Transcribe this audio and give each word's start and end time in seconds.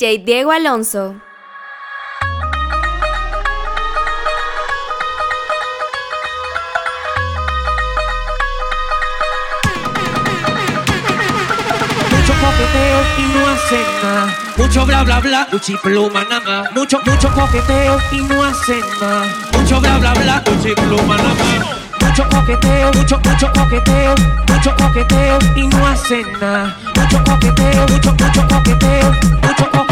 DJ 0.00 0.24
Diego 0.24 0.50
Alonso. 0.50 1.14
y 13.18 13.22
no 13.22 13.48
hacen 13.48 13.84
nada. 14.02 14.34
Mucho 14.56 14.86
bla 14.86 15.02
bla 15.02 15.20
bla, 15.20 15.46
Gucci 15.52 15.76
pluma 15.76 16.24
nada 16.24 16.40
más. 16.62 16.72
Mucho, 16.72 16.98
mucho 17.04 17.30
coqueteo 17.34 17.98
y 18.12 18.20
no 18.22 18.42
hacen 18.42 18.80
nada. 19.00 19.26
Mucho 19.52 19.80
bla 19.80 19.98
bla 19.98 20.14
bla, 20.14 20.42
Gucci 20.46 20.74
pluma 20.74 21.16
nada 21.16 21.34
más. 21.34 21.80
Mucho 22.00 22.26
coqueteo, 22.30 22.90
mucho, 22.94 23.20
mucho 23.22 23.52
coqueteo, 23.52 24.14
mucho 24.48 24.74
coqueteo 24.76 25.38
y 25.56 25.66
no 25.66 25.86
hacen 25.86 26.26
nada. 26.40 26.74
Mucho 26.94 27.22
coqueteo, 27.24 27.86
mucho, 27.88 28.12
mucho 28.12 28.48
coqueteo, 28.48 29.12
mucho 29.42 29.70
coqueteo 29.70 29.89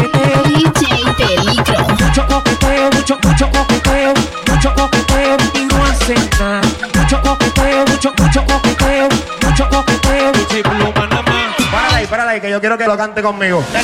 que 12.39 12.49
yo 12.49 12.59
quiero 12.59 12.77
que 12.77 12.85
lo 12.85 12.95
cante 12.95 13.21
conmigo. 13.21 13.63
La 13.73 13.81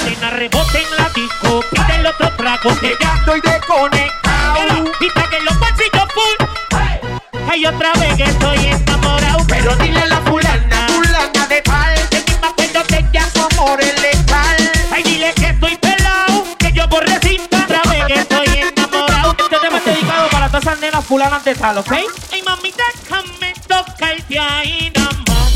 en 1.95 2.05
otro 2.05 2.31
que 2.79 2.87
ya 3.01 3.15
estoy 3.15 3.41
los 3.41 3.59
full. 3.67 3.95
Otra 7.67 7.93
vez 7.93 8.15
que 8.15 8.23
estoy 8.23 8.57
enamorado. 8.67 9.43
Pero 9.47 9.75
dile 9.77 10.05
la 10.07 10.17
fulana, 10.21 10.87
fulana 10.87 11.47
de 11.47 11.61
tal, 11.61 11.95
que 12.09 13.01
ni 13.01 13.11
ya 13.11 13.29
su. 13.31 13.94
a 20.95 21.01
fulana 21.01 21.39
de 21.39 21.53
tal, 21.55 21.77
¿ok? 21.77 21.91
Mamita, 22.45 22.83
que 23.07 23.39
me 23.39 23.53
y. 24.63 25.54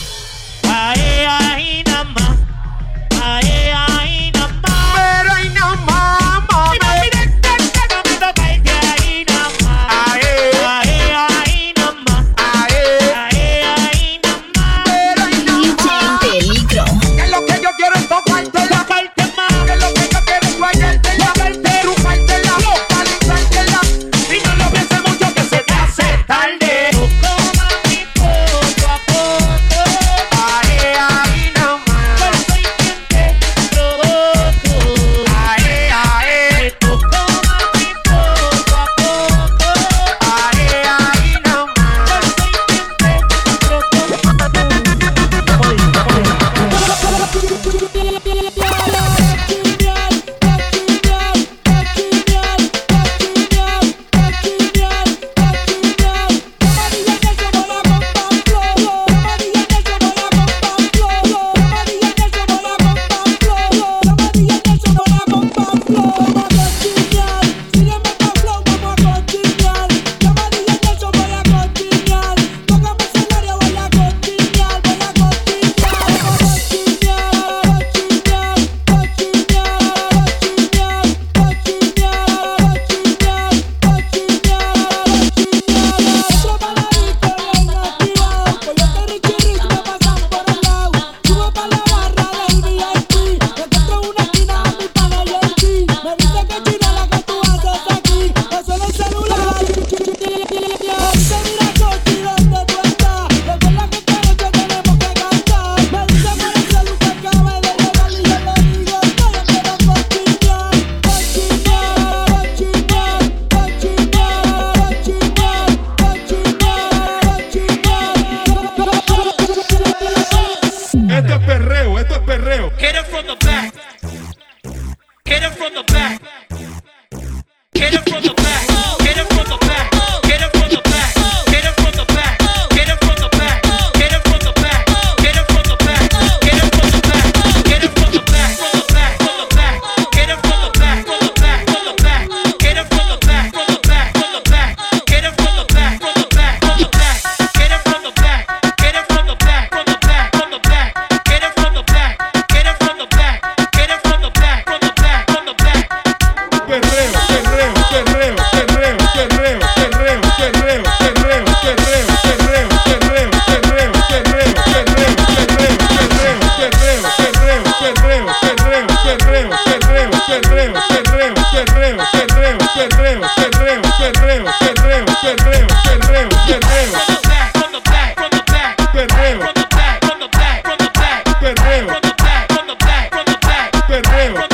creo. 184.20 184.49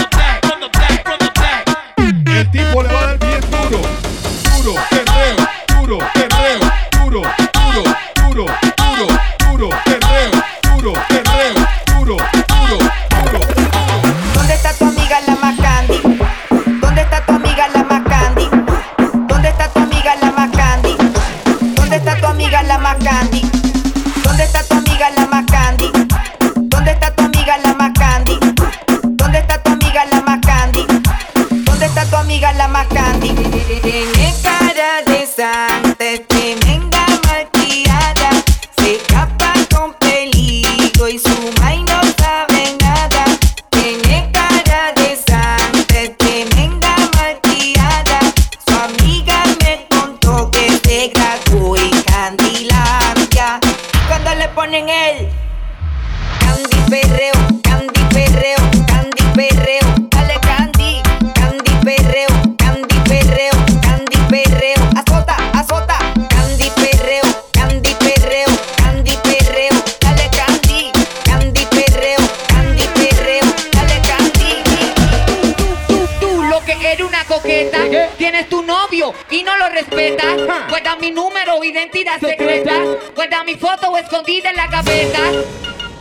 identidad 81.64 82.20
secreta. 82.20 82.74
Guarda 83.16 83.44
mi 83.44 83.56
foto 83.56 83.96
escondida 83.98 84.50
en 84.50 84.56
la 84.56 84.68
gaveta. 84.68 85.20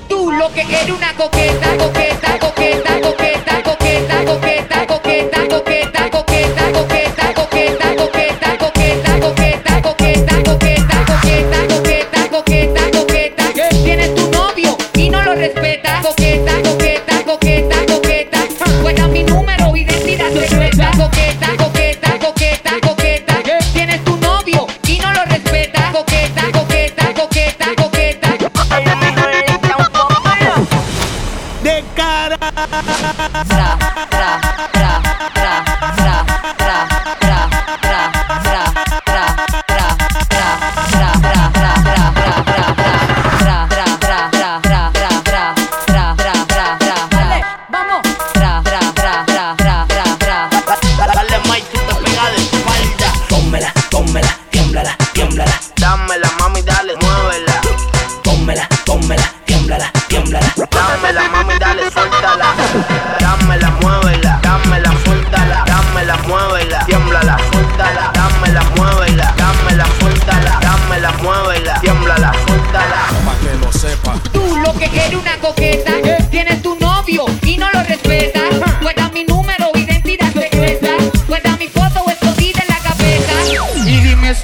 Tú 0.09 0.33
lo 0.33 0.53
que 0.53 0.63
eres 0.63 0.91
una 0.91 1.15
coqueta, 1.15 1.77
coqueta, 1.77 2.39
coqueta, 2.39 3.01
coqueta, 3.01 3.63
coqueta, 3.63 4.25
coqueta. 4.25 4.44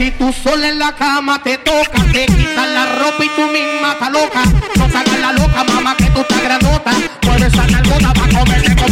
Si 0.00 0.10
tú 0.12 0.32
sola 0.32 0.70
en 0.70 0.78
la 0.78 0.92
cama 0.92 1.42
te 1.42 1.58
toca, 1.58 2.02
te 2.10 2.24
quitan 2.24 2.72
la 2.72 2.86
ropa 2.86 3.22
y 3.22 3.28
tú 3.36 3.42
misma 3.48 3.92
estás 3.92 4.10
loca. 4.10 4.44
No 4.78 4.88
sacas 4.88 5.20
la 5.20 5.32
loca, 5.34 5.62
mamá, 5.62 5.94
que 5.94 6.06
tú 6.06 6.20
estás 6.20 6.42
grandota. 6.42 6.92
Mueve 7.26 7.46
esa 7.48 7.66
nalgota 7.66 8.14
pa' 8.14 8.38
comerte 8.38 8.76
con 8.76 8.89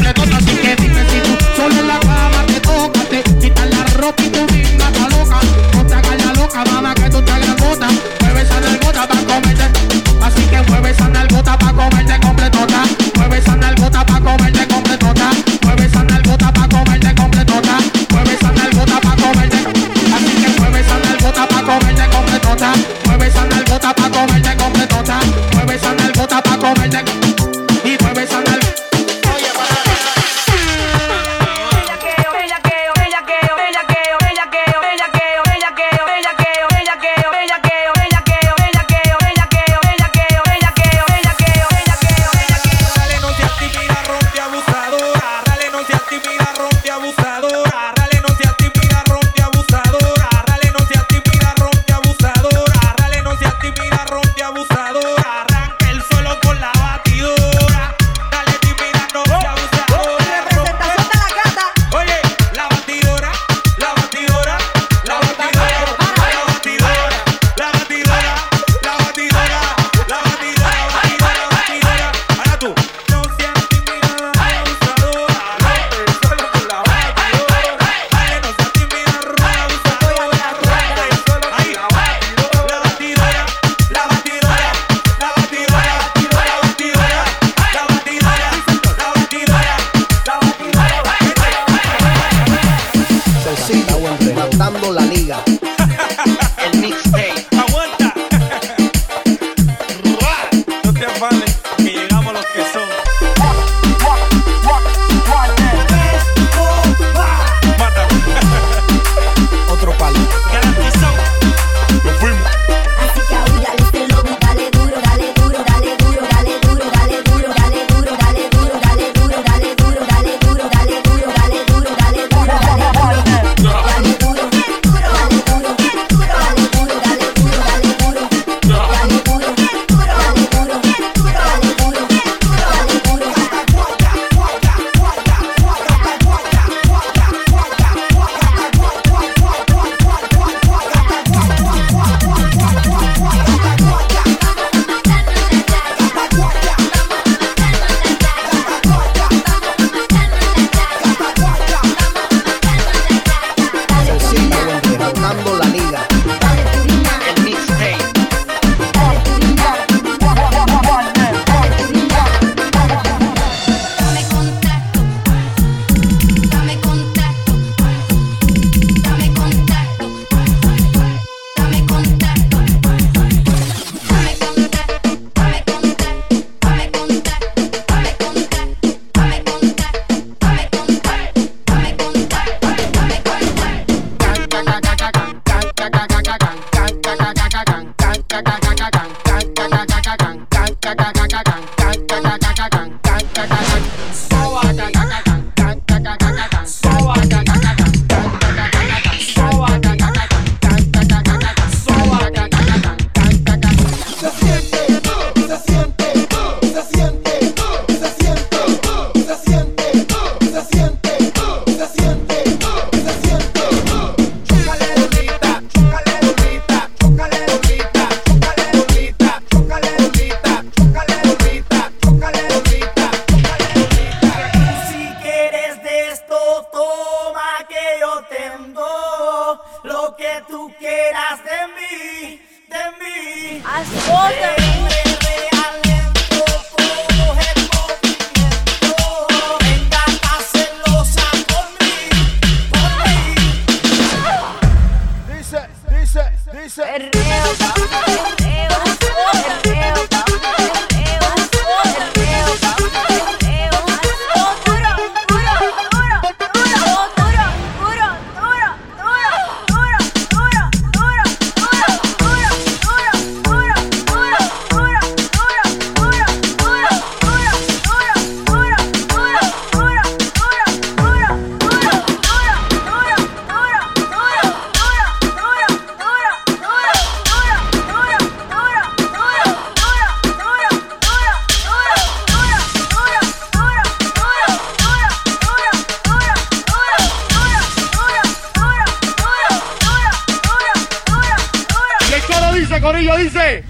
dice, 292.79 292.81
Corillo 292.81 293.17
dice? 293.17 293.65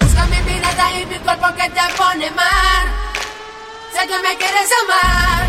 Busca 0.00 0.26
mi 0.26 0.52
mirada 0.52 0.92
y 1.00 1.06
mi 1.06 1.16
cuerpo 1.16 1.46
que 1.54 1.70
te 1.70 1.80
pone 1.96 2.30
mal. 2.32 2.86
Sé 3.92 4.06
que 4.06 4.18
me 4.18 4.36
quieres 4.36 4.70
amar, 4.84 5.46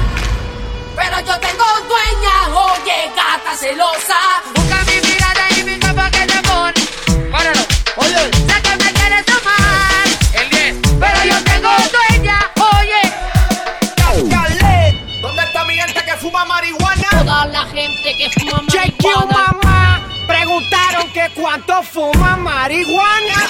pero 0.95 1.19
yo 1.19 1.39
tengo 1.39 1.65
dueña. 1.87 2.57
Oye, 2.57 3.11
gata 3.15 3.55
celosa. 3.57 4.19
Busca 4.55 4.77
mi 4.85 5.07
mirada 5.07 5.49
y 5.57 5.63
mi 5.63 5.79
cuerpo 5.79 6.01
que 6.11 6.25
te 6.25 6.41
pone. 6.43 7.31
Páralo. 7.31 7.61
Oye, 7.97 8.31
Sé 8.47 8.61
que 8.61 8.75
me 8.83 8.93
quieres 8.93 9.25
amar. 9.27 10.07
El 10.33 10.49
10. 10.49 10.75
Pero 10.99 11.23
yo 11.25 11.43
tengo 11.43 11.69
dueña. 11.91 12.39
Oye. 12.79 14.29
Calé, 14.29 15.01
¿dónde 15.21 15.43
está 15.43 15.65
mi 15.65 15.75
gente 15.75 16.03
que 16.05 16.15
fuma 16.17 16.45
marihuana? 16.45 17.09
Toda 17.11 17.45
la 17.47 17.65
gente 17.65 18.15
que 18.17 18.29
fuma 18.39 18.61
marihuana. 18.61 19.25
mamá, 19.61 20.07
preguntaron 20.27 21.11
que 21.13 21.29
cuánto 21.33 21.81
fuma 21.83 22.35
marihuana. 22.35 23.47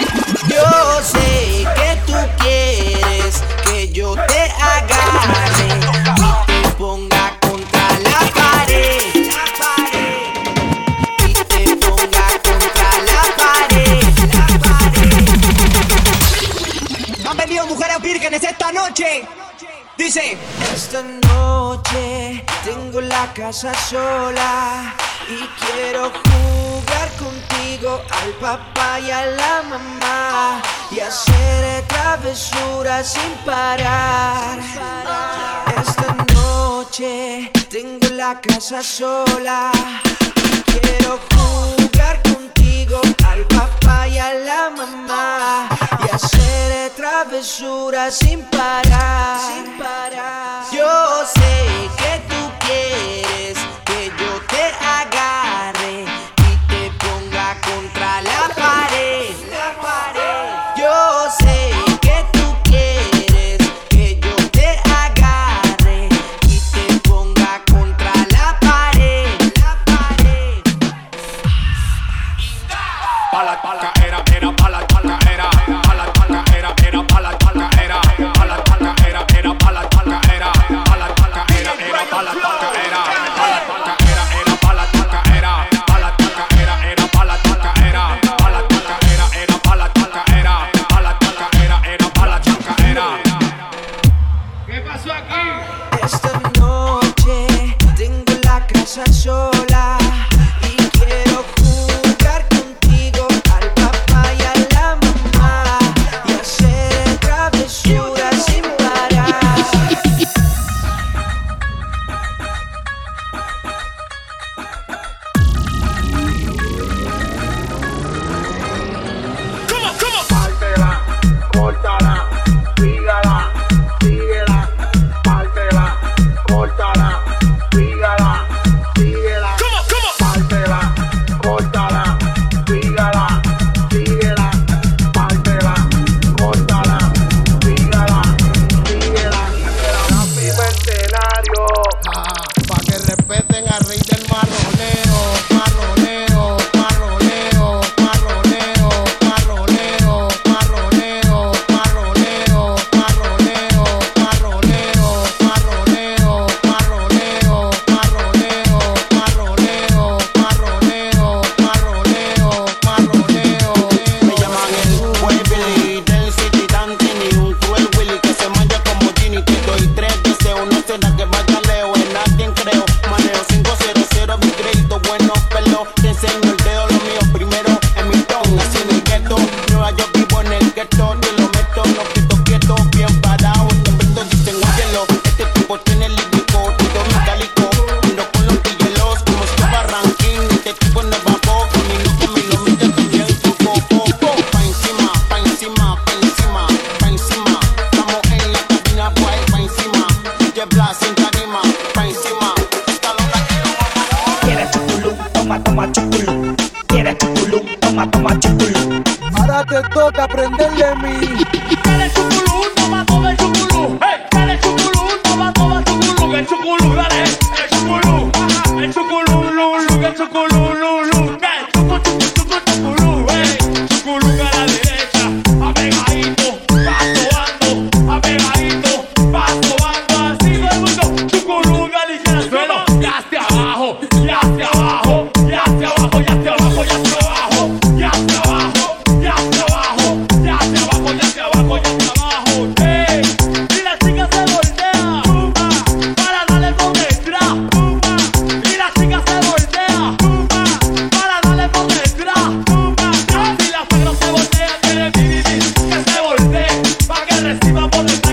Yo 0.48 1.02
sé 1.02 1.66
que 1.76 1.98
tú 2.06 2.16
quieres 2.40 3.44
que 3.64 3.92
yo 3.92 4.16
te 4.16 4.52
agarre 4.52 5.68
y 5.68 6.62
te 6.62 6.70
ponga 6.78 7.38
contra 7.42 8.00
la 8.00 8.20
pared. 8.34 9.02
Y 11.28 11.34
te 11.34 11.76
ponga 11.76 12.28
contra 12.44 12.90
la 13.10 13.22
pared. 13.38 14.04
La 14.34 14.46
pared. 14.60 15.26
Han 17.28 17.38
venido 17.38 17.66
mujeres 17.66 18.00
vírgenes 18.02 18.44
esta 18.44 18.72
noche. 18.72 19.28
Dice, 19.98 20.38
Esta 20.74 21.02
noche 21.02 22.44
tengo 22.64 23.02
la 23.02 23.34
casa 23.34 23.74
sola 23.74 24.94
y 25.28 25.40
quiero 25.60 26.12
jugar 26.12 26.67
al 27.86 28.32
papá 28.42 29.00
y 29.00 29.12
a 29.12 29.26
la 29.28 29.62
mamá 29.70 30.62
y 30.90 31.00
hacer 31.00 31.86
travesuras 31.88 33.14
sin 33.14 33.32
parar. 33.46 34.60
Esta 35.80 36.16
noche 36.34 37.52
tengo 37.70 38.10
la 38.16 38.42
casa 38.42 38.82
sola 38.82 39.72
quiero 40.66 41.20
jugar 41.36 42.20
contigo 42.24 43.00
al 43.28 43.46
papá 43.46 44.08
y 44.08 44.18
a 44.18 44.34
la 44.34 44.70
mamá 44.72 45.70
y 46.04 46.16
hacer 46.16 46.90
travesuras. 46.96 48.18
Sin 48.18 48.42
parar. 48.46 49.77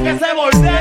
que 0.04 0.18
se 0.18 0.34
voltea. 0.34 0.73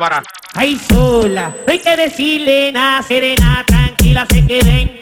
barabara. 0.00 0.22
Ay, 0.54 0.80
sola, 0.88 1.54
hay 1.68 1.78
que 1.78 1.96
decirle 1.96 2.72
nada, 2.72 3.02
serena, 3.02 3.62
tranquila, 3.66 4.26
se 4.30 4.46
queden. 4.46 5.00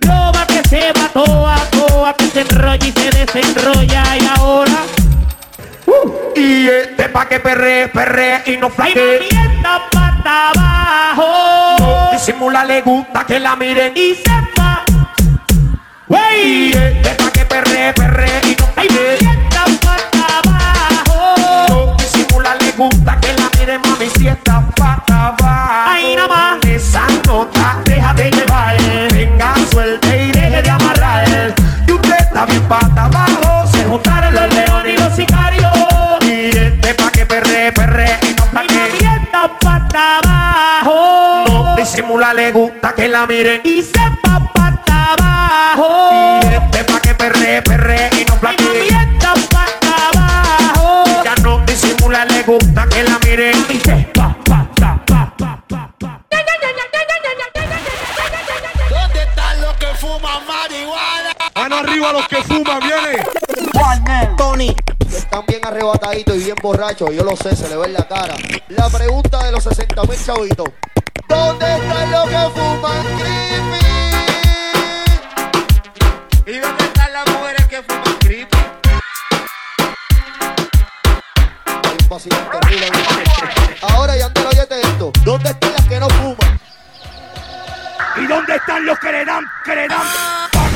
Loba 0.00 0.46
que 0.46 0.62
se 0.68 0.92
va 0.92 1.08
toa, 1.08 1.56
toa, 1.70 2.14
que 2.14 2.26
se 2.26 2.40
enrolla 2.42 2.86
y 2.86 2.92
se 2.92 3.10
desenrolla 3.10 4.04
y 4.20 4.26
ahora. 4.36 4.78
Uh, 5.86 6.38
y 6.38 6.68
este 6.68 7.08
pa' 7.08 7.26
que 7.28 7.40
perre, 7.40 7.88
perre 7.88 8.42
y 8.46 8.56
no 8.58 8.68
flaque. 8.68 9.20
Ay, 9.22 9.28
mamienda, 9.32 9.88
pata 9.90 10.50
abajo. 10.50 11.76
No 11.78 12.10
disimula, 12.12 12.64
le 12.64 12.82
gusta 12.82 13.24
que 13.24 13.40
la 13.40 13.56
miren 13.56 13.92
y 13.96 14.14
sepa. 14.14 14.84
Wey, 16.08 16.42
y 16.44 16.72
este 16.72 17.10
pa' 17.14 17.30
que 17.30 17.44
perre, 17.46 17.92
perre 17.94 18.40
y 18.44 18.54
abajo. 25.28 25.90
Ahí 25.90 26.16
nada 26.16 26.28
más. 26.28 26.64
Esa 26.66 27.06
nota, 27.26 27.78
déjate 27.84 28.30
llevar. 28.30 28.76
Venga, 29.12 29.54
suelte 29.70 30.24
y 30.24 30.32
deje 30.32 30.62
de 30.62 30.70
amarrar. 30.70 31.54
Y 31.86 31.92
usted 31.92 32.18
está 32.18 32.46
bien 32.46 32.62
pata 32.68 33.04
abajo. 33.04 33.66
Se 33.66 33.84
juntaron 33.84 34.34
los 34.34 34.54
leones 34.54 34.94
y 34.94 35.02
los 35.02 35.14
sicarios. 35.14 35.72
Mirete 36.24 36.94
pa' 36.94 37.10
que 37.10 37.26
perre, 37.26 37.72
perre 37.72 38.18
y 38.22 38.34
no 38.34 38.44
pa' 38.52 38.62
que. 38.62 39.58
pata 39.60 40.18
abajo. 40.18 41.44
No 41.46 41.76
disimula, 41.76 42.34
le 42.34 42.52
gusta 42.52 42.94
que 42.94 43.08
la 43.08 43.26
miren. 43.26 43.60
Y 43.64 43.82
sepa 43.82 44.50
pata 44.54 45.14
abajo. 45.14 46.40
Mirete 46.42 46.84
pa' 46.84 47.00
que 47.00 47.14
perre, 47.14 47.62
perre 47.62 48.10
y 48.20 48.24
no 48.24 48.34
plaque. 48.36 49.07
los 62.12 62.28
que 62.28 62.42
fuman, 62.42 62.80
viene. 62.80 63.24
Tony. 64.36 64.74
Están 65.12 65.44
bien 65.46 65.60
arrebataditos 65.64 66.36
y 66.36 66.44
bien 66.44 66.56
borrachos, 66.62 67.10
yo 67.14 67.24
lo 67.24 67.36
sé, 67.36 67.56
se 67.56 67.68
le 67.68 67.76
ve 67.76 67.86
en 67.86 67.94
la 67.94 68.06
cara. 68.06 68.34
La 68.68 68.88
pregunta 68.88 69.44
de 69.44 69.52
los 69.52 69.64
60 69.64 70.02
mil 70.04 70.24
chavitos. 70.24 70.68
¿Dónde 71.28 71.66
están 71.76 72.10
los 72.10 72.28
que 72.28 72.50
fuman 72.54 73.06
creepy? 73.18 73.78
¿Y 76.46 76.58
dónde 76.58 76.84
están 76.84 77.12
las 77.12 77.28
mujeres 77.30 77.66
que 77.66 77.82
fuman 77.82 78.18
creepy? 78.20 78.56
Hay 81.66 81.96
un 82.00 82.08
vacío 82.08 82.36
terrible. 82.60 82.88
Ahora, 83.82 84.16
Yandel, 84.16 84.46
óyete 84.46 84.80
este 84.80 84.88
esto. 84.88 85.12
¿Dónde 85.24 85.50
están 85.50 85.72
las 85.72 85.86
que 85.86 86.00
no 86.00 86.08
fuman? 86.08 86.60
¿Y 88.16 88.26
dónde 88.26 88.56
están 88.56 88.84
los 88.84 88.98
que 88.98 89.12
le 89.12 89.24
dan, 89.24 89.44
que 89.64 89.74
le 89.74 89.88
dan? 89.88 90.27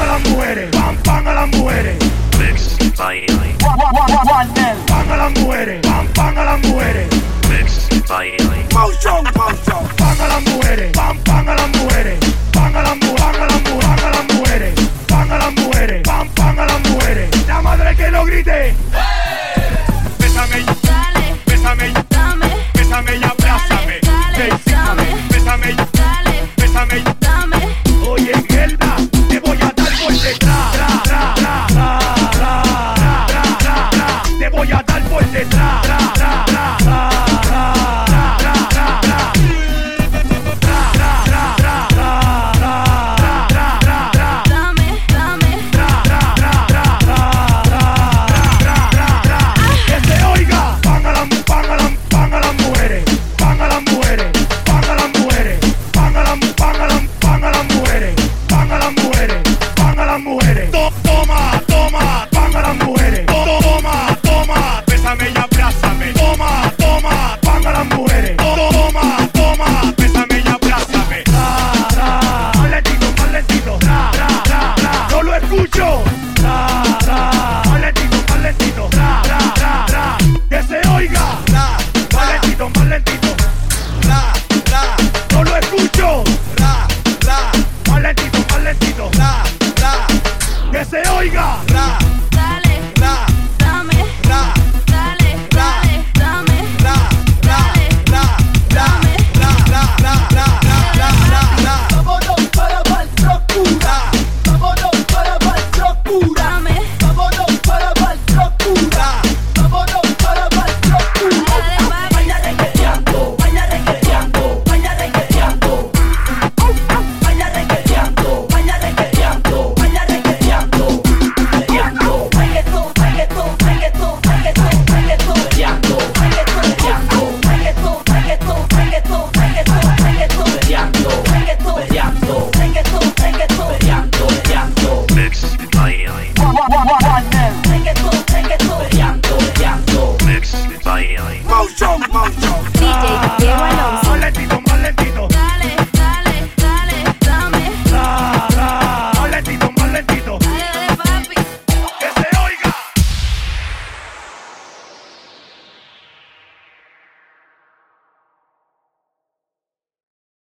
a 0.03 0.07
las 0.07 0.29
mujeres, 0.29 0.71
pam 0.71 0.97
pam 1.03 1.29
a 1.29 1.33
las 1.33 1.49
mujeres. 1.49 1.97
Mix 2.39 2.77
by 2.97 3.19
Eli. 3.19 3.55
Pam 3.59 5.13
a 5.13 5.17
las 5.17 5.33
mujeres, 5.39 5.81
pam 5.83 6.07
pam 6.09 6.39
a 6.39 6.45
las 6.45 6.61
mujeres. 6.61 7.09
Mix 7.49 7.89
by 8.09 8.29
Eli. 8.39 8.67
Motion, 8.73 9.25
motion. 9.37 9.87
Pam 9.97 10.21
a 10.21 10.29
las 10.29 10.43
mujeres, 10.43 10.93
pam 10.93 11.19
pam 11.19 11.49
a 11.49 11.55
las 11.55 11.69
mujeres. 11.69 12.19
Pam 12.53 12.77
a 12.77 12.83
las 12.83 12.97
mujeres, 12.97 13.23
a 13.23 13.47
las 13.47 13.63
mujeres, 13.63 14.05
a 14.05 14.11
las 14.11 14.25
mujeres. 14.35 14.75
Pam 15.09 15.33
a 15.33 15.39
las 15.39 15.53
mujeres, 15.55 16.03
pam 16.03 16.29
pam 16.31 16.59
a 16.59 16.67
las 16.67 16.81
mujeres. 16.81 17.47
La 17.47 17.63
madre 17.63 17.97
que 17.97 18.11
lo 18.11 18.25
grite. 18.25 18.75
Bésame, 20.19 20.65
dale, 20.83 21.37
bésame, 21.47 21.93
dame, 22.11 22.51
bésame 22.75 23.17
y 23.17 23.25
abrázame. 23.25 24.01
Dale, 24.03 24.49
dale, 24.67 25.07
bésame, 25.31 25.77
dale, 25.93 26.35
bésame. 26.57 27.22
detrás. 30.33 30.72